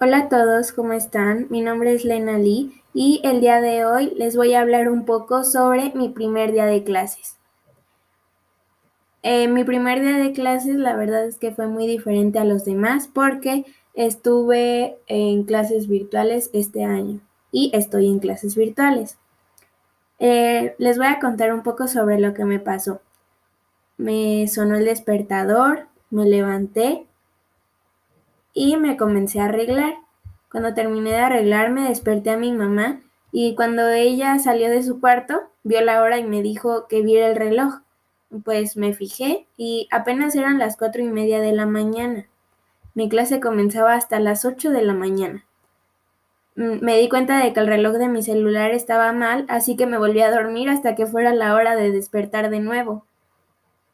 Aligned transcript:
Hola 0.00 0.18
a 0.18 0.28
todos, 0.28 0.70
¿cómo 0.70 0.92
están? 0.92 1.48
Mi 1.50 1.60
nombre 1.60 1.92
es 1.92 2.04
Lena 2.04 2.38
Lee 2.38 2.80
y 2.94 3.20
el 3.24 3.40
día 3.40 3.60
de 3.60 3.84
hoy 3.84 4.12
les 4.14 4.36
voy 4.36 4.54
a 4.54 4.60
hablar 4.60 4.88
un 4.88 5.04
poco 5.04 5.42
sobre 5.42 5.90
mi 5.96 6.08
primer 6.08 6.52
día 6.52 6.66
de 6.66 6.84
clases. 6.84 7.36
Eh, 9.24 9.48
mi 9.48 9.64
primer 9.64 10.00
día 10.00 10.16
de 10.16 10.30
clases 10.30 10.76
la 10.76 10.94
verdad 10.94 11.26
es 11.26 11.38
que 11.38 11.50
fue 11.50 11.66
muy 11.66 11.88
diferente 11.88 12.38
a 12.38 12.44
los 12.44 12.64
demás 12.64 13.10
porque 13.12 13.64
estuve 13.92 14.98
en 15.08 15.42
clases 15.42 15.88
virtuales 15.88 16.50
este 16.52 16.84
año 16.84 17.18
y 17.50 17.72
estoy 17.74 18.06
en 18.06 18.20
clases 18.20 18.54
virtuales. 18.54 19.18
Eh, 20.20 20.76
les 20.78 20.96
voy 20.96 21.08
a 21.08 21.18
contar 21.18 21.52
un 21.52 21.64
poco 21.64 21.88
sobre 21.88 22.20
lo 22.20 22.34
que 22.34 22.44
me 22.44 22.60
pasó. 22.60 23.00
Me 23.96 24.46
sonó 24.46 24.76
el 24.76 24.84
despertador, 24.84 25.88
me 26.10 26.24
levanté 26.24 27.08
y 28.58 28.76
me 28.76 28.96
comencé 28.96 29.40
a 29.40 29.44
arreglar. 29.44 29.94
Cuando 30.50 30.74
terminé 30.74 31.10
de 31.10 31.18
arreglarme, 31.18 31.88
desperté 31.88 32.30
a 32.30 32.36
mi 32.36 32.50
mamá 32.52 33.00
y 33.30 33.54
cuando 33.54 33.88
ella 33.88 34.36
salió 34.40 34.68
de 34.68 34.82
su 34.82 35.00
cuarto, 35.00 35.40
vio 35.62 35.80
la 35.80 36.02
hora 36.02 36.18
y 36.18 36.24
me 36.24 36.42
dijo 36.42 36.88
que 36.88 37.02
viera 37.02 37.28
el 37.28 37.36
reloj. 37.36 37.82
Pues 38.44 38.76
me 38.76 38.92
fijé 38.94 39.46
y 39.56 39.86
apenas 39.92 40.34
eran 40.34 40.58
las 40.58 40.76
cuatro 40.76 41.02
y 41.02 41.06
media 41.06 41.40
de 41.40 41.52
la 41.52 41.66
mañana. 41.66 42.26
Mi 42.94 43.08
clase 43.08 43.38
comenzaba 43.38 43.94
hasta 43.94 44.18
las 44.18 44.44
ocho 44.44 44.70
de 44.70 44.82
la 44.82 44.92
mañana. 44.92 45.44
Mm, 46.56 46.84
me 46.84 46.98
di 46.98 47.08
cuenta 47.08 47.38
de 47.38 47.52
que 47.52 47.60
el 47.60 47.68
reloj 47.68 47.94
de 47.94 48.08
mi 48.08 48.24
celular 48.24 48.72
estaba 48.72 49.12
mal, 49.12 49.46
así 49.48 49.76
que 49.76 49.86
me 49.86 49.98
volví 49.98 50.20
a 50.20 50.32
dormir 50.32 50.68
hasta 50.68 50.96
que 50.96 51.06
fuera 51.06 51.32
la 51.32 51.54
hora 51.54 51.76
de 51.76 51.92
despertar 51.92 52.50
de 52.50 52.58
nuevo. 52.58 53.06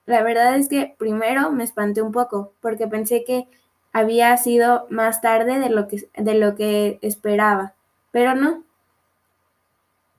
La 0.07 0.23
verdad 0.23 0.57
es 0.57 0.70
que 0.70 0.95
primero 0.98 1.51
me 1.51 1.65
espanté 1.65 2.01
un 2.01 2.12
poco, 2.12 2.55
porque 2.62 2.87
pensé 2.87 3.25
que 3.25 3.47
había 3.95 4.37
sido 4.37 4.87
más 4.91 5.23
tarde 5.23 5.59
de 5.61 5.70
lo 5.70 5.87
que, 5.89 6.11
de 6.17 6.34
lo 6.34 6.56
que 6.56 6.98
esperaba, 7.00 7.75
pero 8.11 8.34
no. 8.34 8.64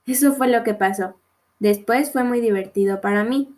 Eso 0.08 0.34
fue 0.34 0.48
lo 0.48 0.64
que 0.64 0.74
pasó. 0.74 1.16
Después 1.60 2.12
fue 2.12 2.24
muy 2.24 2.40
divertido 2.40 3.02
para 3.02 3.26
mí. 3.26 3.54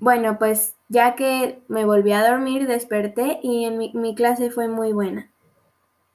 Bueno, 0.00 0.38
pues 0.38 0.74
ya 0.88 1.14
que 1.14 1.62
me 1.68 1.84
volví 1.84 2.12
a 2.12 2.26
dormir, 2.26 2.66
desperté 2.66 3.38
y 3.42 3.66
en 3.66 3.76
mi, 3.78 3.92
mi 3.92 4.14
clase 4.14 4.50
fue 4.50 4.68
muy 4.68 4.92
buena. 4.92 5.30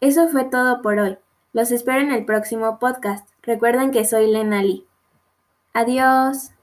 Eso 0.02 0.28
fue 0.30 0.46
todo 0.46 0.82
por 0.82 0.98
hoy. 0.98 1.18
Los 1.54 1.72
espero 1.72 2.02
en 2.02 2.12
el 2.12 2.26
próximo 2.26 2.80
podcast. 2.80 3.30
Recuerden 3.44 3.92
que 3.92 4.04
soy 4.04 4.28
Lena 4.28 4.64
Lee. 4.64 4.88
Adiós. 5.74 6.57